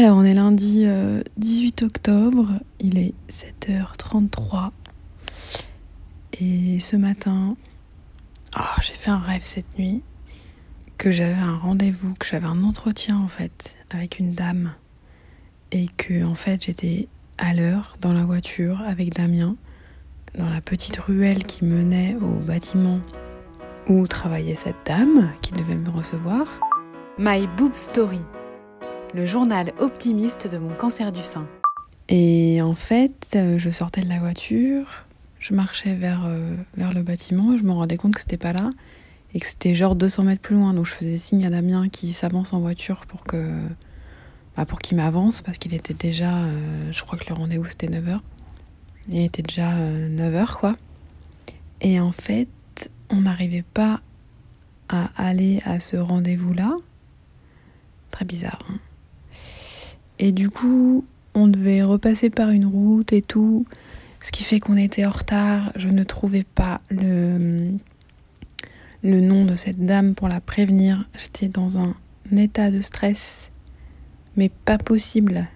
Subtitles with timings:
[0.00, 0.86] Alors, on est lundi
[1.38, 4.70] 18 octobre, il est 7h33.
[6.40, 7.56] Et ce matin,
[8.56, 10.04] oh, j'ai fait un rêve cette nuit,
[10.98, 14.72] que j'avais un rendez-vous, que j'avais un entretien en fait avec une dame.
[15.72, 19.56] Et que en fait j'étais à l'heure dans la voiture avec Damien,
[20.38, 23.00] dans la petite ruelle qui menait au bâtiment
[23.88, 26.46] où travaillait cette dame qui devait me recevoir.
[27.18, 28.20] My Boob Story,
[29.14, 31.46] le journal optimiste de mon cancer du sein.
[32.08, 35.04] Et en fait, euh, je sortais de la voiture,
[35.40, 38.70] je marchais vers, euh, vers le bâtiment, je me rendais compte que c'était pas là
[39.34, 40.72] et que c'était genre 200 mètres plus loin.
[40.72, 43.52] Donc je faisais signe à Damien qui s'avance en voiture pour que
[44.56, 47.88] bah, pour qu'il m'avance parce qu'il était déjà, euh, je crois que le rendez-vous c'était
[47.88, 48.20] 9h.
[49.10, 50.76] Il était déjà 9h quoi.
[51.80, 52.48] Et en fait,
[53.10, 54.00] on n'arrivait pas
[54.88, 56.76] à aller à ce rendez-vous-là.
[58.10, 58.58] Très bizarre.
[58.70, 58.78] Hein.
[60.18, 61.04] Et du coup,
[61.34, 63.66] on devait repasser par une route et tout.
[64.20, 65.72] Ce qui fait qu'on était en retard.
[65.76, 67.78] Je ne trouvais pas le,
[69.02, 71.08] nom de cette dame pour la prévenir.
[71.16, 71.94] J'étais dans un
[72.36, 73.50] état de stress,
[74.36, 75.46] mais pas possible.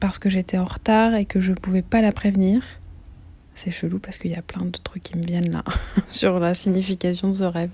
[0.00, 2.62] Parce que j'étais en retard et que je ne pouvais pas la prévenir.
[3.54, 5.62] C'est chelou parce qu'il y a plein de trucs qui me viennent là
[6.08, 7.70] sur la signification de ce rêve.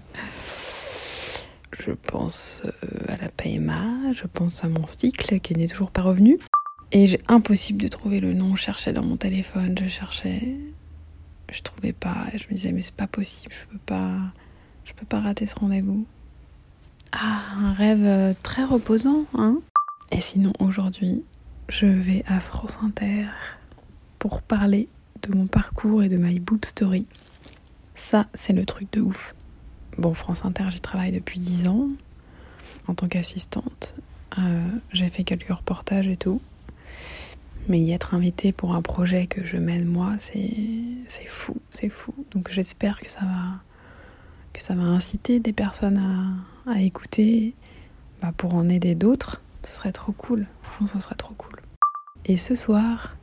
[1.80, 6.02] Je pense euh, à la PMA, je pense à mon cycle qui n'est toujours pas
[6.02, 6.38] revenu.
[6.90, 8.56] Et j'ai impossible de trouver le nom.
[8.56, 10.56] Je cherchais dans mon téléphone, je cherchais.
[11.50, 12.26] Je trouvais pas.
[12.34, 14.16] Je me disais, mais c'est pas possible, je peux pas.
[14.84, 16.06] Je peux pas rater ce rendez-vous.
[17.12, 19.60] Ah, un rêve euh, très reposant, hein
[20.10, 21.24] Et sinon, aujourd'hui,
[21.68, 23.26] je vais à France Inter
[24.18, 24.88] pour parler
[25.22, 27.06] de mon parcours et de my boob story.
[27.94, 29.34] Ça, c'est le truc de ouf.
[29.98, 31.88] Bon, France Inter, j'y travaille depuis 10 ans
[32.86, 33.96] en tant qu'assistante.
[34.38, 36.40] Euh, j'ai fait quelques reportages et tout.
[37.68, 42.14] Mais y être invité pour un projet que je mène moi, c'est fou, c'est fou.
[42.30, 43.22] Donc j'espère que ça
[44.74, 47.54] va inciter des personnes à, à écouter
[48.22, 49.42] bah, pour en aider d'autres.
[49.66, 50.46] Ce serait trop cool.
[50.62, 51.60] Franchement, ce serait trop cool.
[52.24, 53.16] Et ce soir,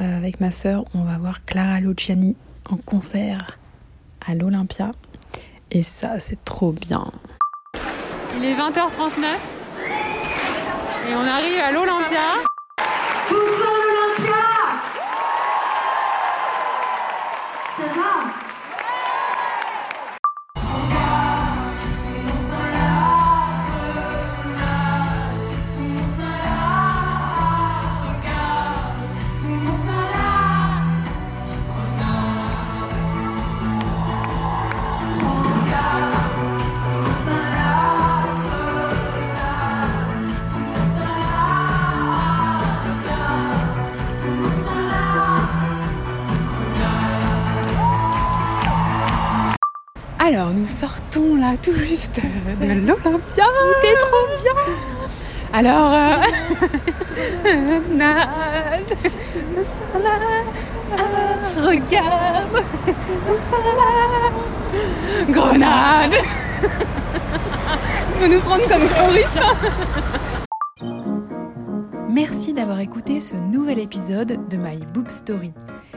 [0.00, 2.36] euh, avec ma sœur, on va voir Clara Luciani
[2.68, 3.58] en concert
[4.26, 4.92] à l'Olympia.
[5.74, 7.10] Et ça, c'est trop bien.
[8.36, 9.24] Il est 20h39
[11.08, 12.20] et on arrive à l'Olympia.
[50.24, 52.20] Alors, nous sortons là tout juste
[52.60, 52.94] de l'Olympia.
[53.82, 54.52] T'es trop bien.
[55.52, 56.16] Alors, euh...
[61.66, 62.62] regarde,
[65.28, 66.14] Grenade.
[68.20, 69.40] Faut nous prendre comme touristes.
[72.08, 75.52] Merci d'avoir écouté ce nouvel épisode de My Boob Story.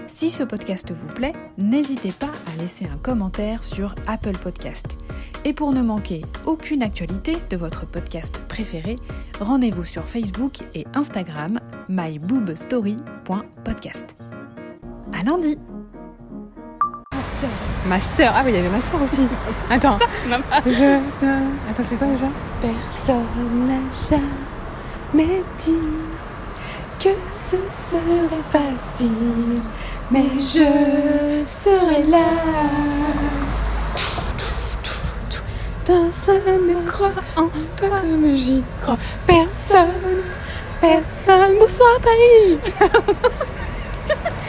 [0.07, 4.97] Si ce podcast vous plaît, n'hésitez pas à laisser un commentaire sur Apple Podcast.
[5.43, 8.97] Et pour ne manquer aucune actualité de votre podcast préféré,
[9.39, 14.15] rendez-vous sur Facebook et Instagram myboobstory.podcast.
[15.19, 15.57] À lundi.
[17.87, 18.33] Ma sœur.
[18.35, 19.21] Ah oui, il y avait ma sœur aussi.
[19.69, 19.99] Attends.
[20.65, 20.99] Je...
[21.69, 22.25] Attends, c'est quoi déjà?
[22.61, 23.79] Personne n'a
[25.13, 25.71] jamais dit
[26.99, 29.61] que ce serait facile,
[30.11, 32.25] mais je serai là.
[35.85, 37.47] Personne ne croit en
[37.77, 38.97] toi comme j'y crois.
[39.27, 40.23] Personne,
[40.81, 42.57] personne ne soit pays.